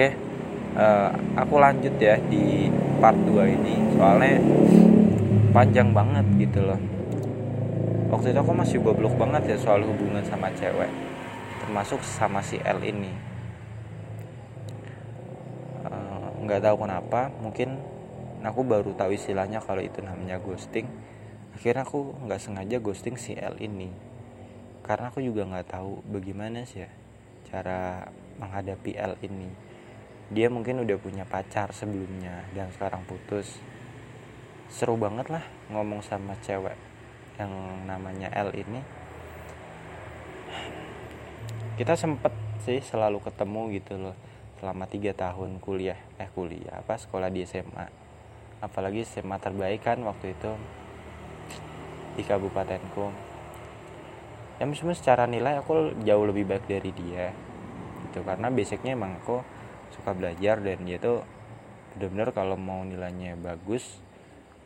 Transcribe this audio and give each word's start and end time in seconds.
oke 0.00 0.16
uh, 0.80 1.12
aku 1.36 1.60
lanjut 1.60 1.92
ya 2.00 2.16
di 2.32 2.72
part 3.04 3.20
2 3.20 3.36
ini. 3.52 3.76
Soalnya 4.00 4.40
panjang 5.52 5.92
banget 5.92 6.24
gitu 6.40 6.64
loh. 6.64 6.80
Waktu 8.08 8.32
itu 8.32 8.40
aku 8.40 8.52
masih 8.56 8.80
goblok 8.80 9.12
banget 9.20 9.52
ya 9.52 9.56
soal 9.60 9.84
hubungan 9.84 10.24
sama 10.24 10.48
cewek 10.56 10.88
termasuk 11.60 12.00
sama 12.00 12.40
si 12.40 12.56
L 12.64 12.80
ini. 12.80 13.12
Eh, 15.84 16.28
nggak 16.48 16.58
uh, 16.58 16.64
tahu 16.64 16.76
kenapa 16.80 17.28
mungkin 17.44 17.76
aku 18.40 18.64
baru 18.64 18.96
tahu 18.96 19.12
istilahnya 19.12 19.60
kalau 19.60 19.84
itu 19.84 20.00
namanya 20.00 20.40
ghosting. 20.40 20.88
Akhirnya 21.52 21.84
aku 21.84 22.16
nggak 22.24 22.40
sengaja 22.40 22.80
ghosting 22.80 23.20
si 23.20 23.36
L 23.36 23.60
ini 23.60 23.92
karena 24.80 25.12
aku 25.12 25.20
juga 25.20 25.44
nggak 25.44 25.76
tahu 25.76 26.00
bagaimana 26.08 26.64
sih 26.64 26.88
ya 26.88 26.90
cara 27.52 28.08
menghadapi 28.40 28.96
L 28.96 29.14
ini 29.20 29.69
dia 30.30 30.46
mungkin 30.46 30.86
udah 30.86 30.96
punya 31.02 31.26
pacar 31.26 31.74
sebelumnya 31.74 32.46
dan 32.54 32.70
sekarang 32.70 33.02
putus. 33.04 33.58
Seru 34.70 34.94
banget 34.94 35.26
lah 35.26 35.42
ngomong 35.74 36.06
sama 36.06 36.38
cewek 36.38 36.78
yang 37.36 37.50
namanya 37.90 38.30
L 38.38 38.54
ini. 38.54 38.80
Kita 41.74 41.98
sempet 41.98 42.30
sih 42.62 42.78
selalu 42.78 43.18
ketemu 43.18 43.62
gitu 43.74 43.94
loh 43.98 44.16
selama 44.62 44.86
tiga 44.86 45.10
tahun 45.10 45.58
kuliah. 45.58 45.98
Eh 46.22 46.30
kuliah 46.30 46.78
apa? 46.78 46.94
Sekolah 46.94 47.26
di 47.26 47.42
SMA 47.42 48.10
apalagi 48.60 49.08
SMA 49.08 49.40
terbaik 49.40 49.80
kan 49.80 49.98
waktu 50.04 50.36
itu 50.36 50.52
di 52.14 52.22
kabupatenku. 52.22 53.08
Ya 54.60 54.68
meskipun 54.68 54.92
secara 54.92 55.24
nilai 55.24 55.56
aku 55.56 55.96
jauh 56.04 56.24
lebih 56.28 56.44
baik 56.44 56.68
dari 56.68 56.92
dia 56.92 57.32
gitu. 58.06 58.20
Karena 58.20 58.52
basicnya 58.52 58.92
emang 58.92 59.16
aku 59.16 59.40
suka 59.94 60.14
belajar 60.14 60.62
dan 60.62 60.82
dia 60.86 60.98
tuh 60.98 61.26
bener-bener 61.96 62.30
kalau 62.30 62.54
mau 62.54 62.86
nilainya 62.86 63.34
bagus 63.34 63.82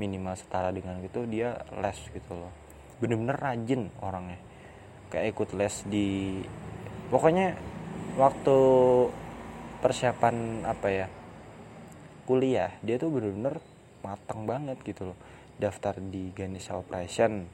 minimal 0.00 0.34
setara 0.34 0.74
dengan 0.74 0.98
gitu 1.04 1.24
dia 1.28 1.62
les 1.78 1.98
gitu 2.10 2.32
loh. 2.34 2.52
Bener-bener 2.98 3.36
rajin 3.38 3.92
orangnya. 4.02 4.38
Kayak 5.12 5.36
ikut 5.36 5.48
les 5.54 5.74
di 5.86 6.08
pokoknya 7.12 7.54
waktu 8.18 8.58
persiapan 9.82 10.66
apa 10.68 10.88
ya 10.88 11.06
kuliah 12.22 12.70
dia 12.86 12.96
tuh 12.96 13.10
bener-bener 13.10 13.58
matang 14.02 14.48
banget 14.48 14.78
gitu 14.82 15.12
loh. 15.12 15.18
Daftar 15.60 16.00
di 16.00 16.32
Ganesha 16.34 16.74
Operation 16.74 17.46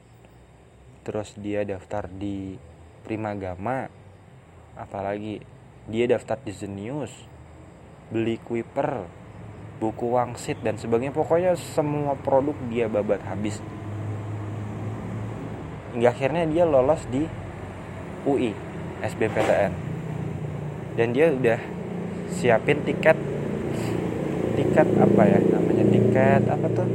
terus 1.03 1.35
dia 1.39 1.63
daftar 1.63 2.09
di 2.11 2.55
Primagama 2.99 3.87
apalagi 4.75 5.41
dia 5.89 6.05
daftar 6.05 6.37
di 6.43 6.51
Zenius 6.53 7.11
beli 8.09 8.41
Kuiper 8.41 9.05
buku 9.79 10.11
wangsit 10.11 10.59
dan 10.61 10.75
sebagainya. 10.75 11.15
Pokoknya 11.15 11.55
semua 11.55 12.13
produk 12.19 12.55
dia 12.67 12.91
babat 12.91 13.23
habis. 13.25 13.63
Hingga 15.95 16.09
akhirnya 16.11 16.43
dia 16.45 16.63
lolos 16.67 17.01
di 17.09 17.25
UI 18.27 18.53
SBMPTN 18.99 19.71
dan 20.99 21.07
dia 21.15 21.31
udah 21.31 21.59
siapin 22.29 22.83
tiket 22.83 23.15
tiket 24.59 24.87
apa 24.99 25.21
ya 25.23 25.39
namanya 25.39 25.85
tiket 25.87 26.43
apa 26.45 26.67
tuh? 26.75 26.89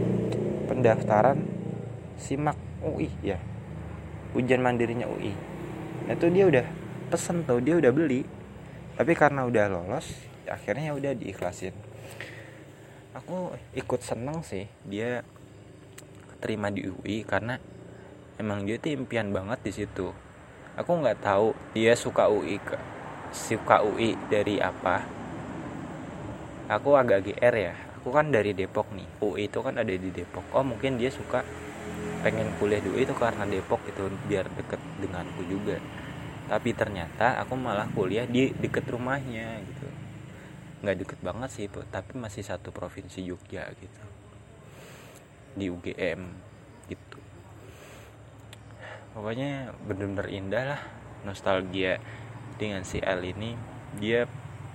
Pendaftaran 0.69 1.43
simak 2.21 2.61
UI 2.85 3.09
ya. 3.25 3.41
Ujian 4.37 4.61
mandirinya 4.61 5.07
UI 5.07 5.33
nah, 6.11 6.19
itu 6.19 6.27
dia 6.27 6.45
udah 6.45 6.67
pesen 7.09 7.43
tuh 7.49 7.59
dia 7.65 7.81
udah 7.81 7.91
beli. 7.91 8.23
Tapi 8.95 9.11
karena 9.19 9.43
udah 9.43 9.65
lolos 9.75 10.34
akhirnya 10.49 10.93
ya 10.93 10.95
udah 10.97 11.13
diikhlasin. 11.17 11.75
Aku 13.15 13.55
ikut 13.79 14.01
seneng 14.03 14.43
sih 14.43 14.67
dia 14.83 15.23
terima 16.43 16.69
di 16.69 16.85
UI 16.85 17.23
karena 17.23 17.63
emang 18.37 18.67
dia 18.67 18.77
tuh 18.77 18.93
impian 18.93 19.31
banget 19.31 19.63
di 19.63 19.73
situ. 19.73 20.11
Aku 20.75 20.99
nggak 20.99 21.23
tahu 21.23 21.55
dia 21.73 21.95
suka 21.95 22.27
UI 22.27 22.59
ke 22.59 22.75
suka 23.31 23.87
UI 23.87 24.19
dari 24.27 24.59
apa. 24.59 25.07
Aku 26.67 26.99
agak 26.99 27.31
GR 27.31 27.55
ya. 27.55 27.75
Aku 28.03 28.11
kan 28.11 28.35
dari 28.35 28.53
Depok 28.53 28.91
nih. 28.93 29.07
UI 29.23 29.47
itu 29.47 29.63
kan 29.63 29.79
ada 29.79 29.95
di 29.95 30.11
Depok. 30.11 30.45
Oh 30.51 30.67
mungkin 30.67 30.99
dia 30.99 31.09
suka 31.09 31.47
pengen 32.27 32.51
kuliah 32.59 32.83
di 32.83 32.91
UI 32.91 33.07
itu 33.07 33.15
karena 33.15 33.47
Depok 33.47 33.81
itu 33.87 34.11
biar 34.27 34.51
deket 34.59 34.83
denganku 34.99 35.47
juga. 35.47 35.79
Tapi 36.51 36.77
ternyata 36.77 37.41
aku 37.41 37.55
malah 37.57 37.89
kuliah 37.95 38.27
di 38.27 38.53
deket 38.53 38.85
rumahnya 38.91 39.63
gitu 39.65 40.04
nggak 40.85 41.01
deket 41.01 41.21
banget 41.25 41.51
sih 41.51 41.67
tapi 41.89 42.21
masih 42.21 42.45
satu 42.45 42.69
provinsi 42.69 43.25
Jogja 43.25 43.65
gitu. 43.81 44.03
Di 45.57 45.73
UGM 45.73 46.21
gitu. 46.93 47.19
Pokoknya 49.17 49.73
bener-bener 49.87 50.29
indah 50.29 50.65
lah 50.75 50.83
nostalgia 51.25 52.03
dengan 52.61 52.85
si 52.85 53.01
L 53.01 53.25
ini. 53.25 53.57
Dia 53.95 54.27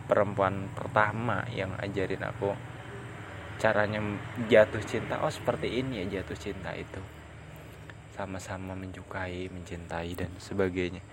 perempuan 0.07 0.71
pertama 0.73 1.45
yang 1.51 1.75
ajarin 1.77 2.23
aku 2.23 2.55
caranya 3.59 3.99
jatuh 4.47 4.81
cinta. 4.81 5.19
Oh 5.21 5.29
seperti 5.29 5.83
ini 5.83 6.01
ya 6.01 6.19
jatuh 6.19 6.39
cinta 6.39 6.71
itu. 6.73 7.03
Sama-sama 8.15 8.73
menyukai 8.73 9.51
mencintai 9.51 10.15
dan 10.15 10.31
sebagainya. 10.39 11.03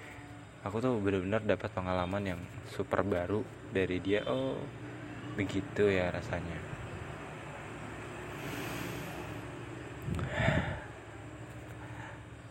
Aku 0.63 0.79
tuh 0.79 0.99
bener-bener 0.99 1.43
dapat 1.43 1.71
pengalaman 1.75 2.23
yang 2.23 2.41
super 2.71 3.03
baru 3.03 3.43
dari 3.75 3.99
dia. 3.99 4.23
Oh 4.27 4.55
begitu 5.37 5.93
ya 5.93 6.09
rasanya. 6.09 6.59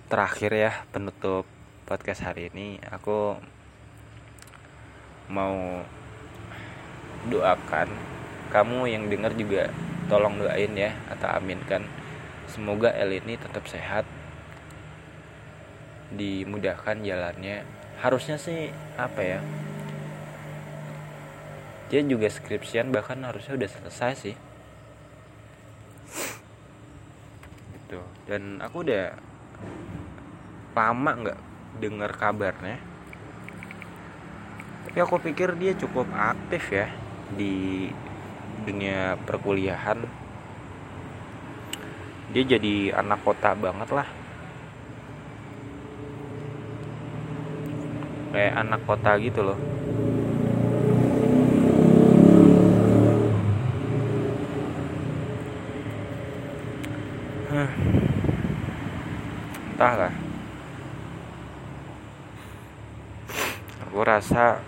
Terakhir 0.05 0.51
ya 0.53 0.71
penutup 0.93 1.49
podcast 1.89 2.21
hari 2.21 2.53
ini 2.53 2.77
aku 2.85 3.41
mau 5.33 5.81
doakan 7.25 7.89
kamu 8.53 8.79
yang 8.85 9.09
dengar 9.09 9.33
juga 9.33 9.73
tolong 10.05 10.37
doain 10.37 10.71
ya 10.77 10.93
atau 11.09 11.33
aminkan. 11.33 11.81
Semoga 12.45 12.93
El 12.93 13.17
ini 13.17 13.33
tetap 13.41 13.65
sehat 13.65 14.05
dimudahkan 16.13 17.01
jalannya. 17.01 17.65
Harusnya 17.97 18.37
sih 18.37 18.69
apa 19.01 19.21
ya 19.25 19.39
dia 21.85 22.01
juga 22.01 22.25
skripsian 22.25 22.89
bahkan 22.89 23.21
harusnya 23.21 23.53
udah 23.53 23.69
selesai 23.69 24.11
sih. 24.17 24.35
Gitu. 27.77 27.99
Dan 28.25 28.57
aku 28.57 28.81
udah 28.81 29.13
lama 30.73 31.11
nggak 31.13 31.39
dengar 31.77 32.11
kabarnya. 32.17 32.81
Tapi 34.89 34.97
aku 34.97 35.21
pikir 35.21 35.53
dia 35.61 35.77
cukup 35.77 36.09
aktif 36.09 36.73
ya 36.73 36.89
di 37.37 37.87
dunia 38.65 39.21
perkuliahan. 39.21 40.01
Dia 42.33 42.43
jadi 42.57 42.97
anak 42.97 43.21
kota 43.21 43.53
banget 43.53 43.89
lah. 43.93 44.07
Kayak 48.33 48.53
anak 48.57 48.81
kota 48.83 49.15
gitu 49.21 49.41
loh 49.45 49.74
entahlah. 59.75 60.13
Aku 63.85 64.01
rasa 64.03 64.59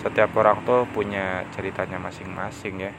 setiap 0.00 0.32
orang 0.36 0.64
tuh 0.64 0.88
punya 0.90 1.44
ceritanya 1.52 2.00
masing-masing 2.00 2.88
ya 2.88 2.92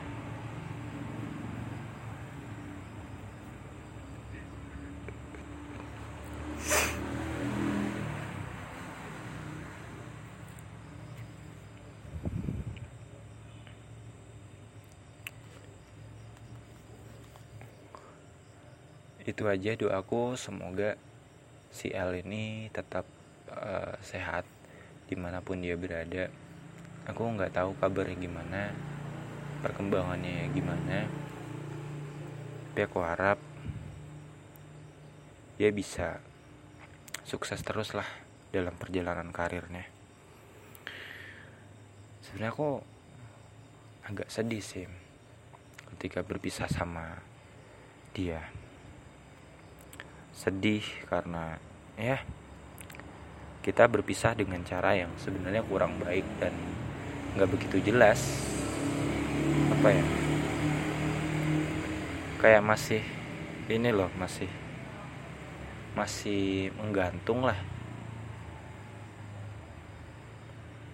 itu 19.32 19.48
aja 19.48 19.72
doaku 19.80 20.36
semoga 20.36 21.00
si 21.72 21.88
L 21.96 22.12
ini 22.20 22.68
tetap 22.76 23.08
uh, 23.48 23.96
sehat 24.04 24.44
di 25.08 25.16
mana 25.16 25.40
pun 25.40 25.64
dia 25.64 25.80
berada. 25.80 26.28
Aku 27.08 27.24
nggak 27.24 27.56
tahu 27.56 27.72
kabarnya 27.80 28.20
gimana 28.20 28.76
perkembangannya 29.64 30.52
gimana. 30.52 31.08
Tapi 32.72 32.80
aku 32.84 33.00
harap 33.04 33.40
dia 35.56 35.72
bisa 35.72 36.20
sukses 37.24 37.64
terus 37.64 37.96
lah 37.96 38.08
dalam 38.52 38.76
perjalanan 38.76 39.32
karirnya. 39.32 39.88
Sebenarnya 42.20 42.52
aku 42.52 42.70
agak 44.08 44.28
sedih 44.28 44.64
sih 44.64 44.88
ketika 45.96 46.24
berpisah 46.26 46.68
sama 46.68 47.22
dia 48.12 48.61
sedih 50.42 50.82
karena 51.06 51.62
ya 51.94 52.18
kita 53.62 53.86
berpisah 53.86 54.34
dengan 54.34 54.66
cara 54.66 54.98
yang 54.98 55.14
sebenarnya 55.22 55.62
kurang 55.62 56.02
baik 56.02 56.26
dan 56.42 56.50
nggak 57.38 57.46
begitu 57.46 57.78
jelas. 57.94 58.42
Apa 59.70 59.94
ya? 59.94 60.06
Kayak 62.42 62.66
masih 62.66 63.06
ini 63.70 63.94
loh 63.94 64.10
masih 64.18 64.50
masih 65.94 66.74
menggantung 66.74 67.46
lah. 67.46 67.62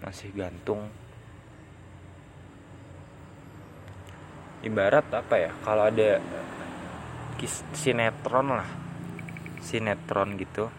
Masih 0.03 0.27
gantung. 0.35 0.91
Ibarat 4.59 5.07
apa 5.07 5.35
ya? 5.39 5.51
Kalau 5.63 5.87
ada 5.87 6.19
sinetron 7.71 8.51
lah 8.51 8.86
sinetron 9.67 10.39
gitu. 10.39 10.71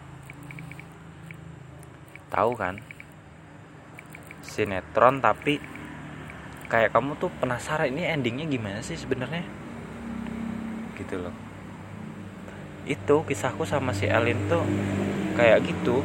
Tahu 2.33 2.51
kan? 2.57 2.81
Sinetron 4.41 5.21
tapi 5.21 5.61
kayak 6.65 6.97
kamu 6.97 7.21
tuh 7.21 7.29
penasaran 7.37 7.93
ini 7.93 8.09
endingnya 8.09 8.49
gimana 8.49 8.81
sih 8.81 8.97
sebenarnya? 8.97 9.45
Gitu 10.97 11.21
loh. 11.21 11.35
Itu 12.89 13.21
kisahku 13.29 13.69
sama 13.69 13.93
si 13.93 14.09
Elin 14.09 14.49
tuh 14.49 14.65
kayak 15.37 15.69
gitu. 15.69 16.01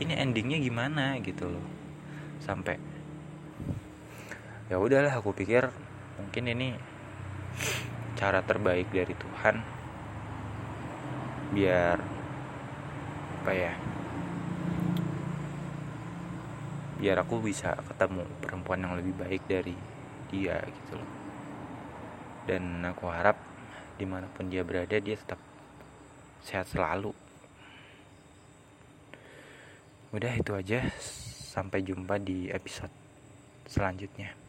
Ini 0.00 0.24
endingnya 0.24 0.56
gimana 0.56 1.20
gitu 1.20 1.52
loh. 1.52 1.66
Sampai 2.40 2.80
ya 4.72 4.80
udahlah 4.80 5.12
aku 5.12 5.36
pikir 5.36 5.68
mungkin 6.16 6.48
ini 6.48 6.72
cara 8.16 8.40
terbaik 8.40 8.88
dari 8.88 9.12
Tuhan 9.12 9.73
biar 11.54 12.02
apa 13.44 13.52
ya 13.54 13.72
biar 16.98 17.22
aku 17.22 17.38
bisa 17.38 17.78
ketemu 17.86 18.26
perempuan 18.42 18.82
yang 18.82 18.98
lebih 18.98 19.14
baik 19.14 19.44
dari 19.46 19.76
dia 20.32 20.56
gitu 20.64 20.96
loh. 20.96 21.10
Dan 22.48 22.80
aku 22.80 23.06
harap 23.12 23.36
di 24.00 24.08
mana 24.08 24.24
pun 24.32 24.48
dia 24.48 24.64
berada 24.64 24.96
dia 24.96 25.12
tetap 25.12 25.36
sehat 26.40 26.64
selalu. 26.72 27.12
Udah 30.16 30.32
itu 30.32 30.56
aja. 30.56 30.80
Sampai 31.54 31.86
jumpa 31.86 32.18
di 32.18 32.50
episode 32.50 32.90
selanjutnya 33.68 34.43